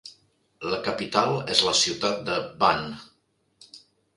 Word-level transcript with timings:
La 0.69 0.77
capital 0.87 1.37
és 1.55 1.61
la 1.67 1.75
ciutat 1.81 2.25
de 2.31 2.41
Van. 2.65 2.85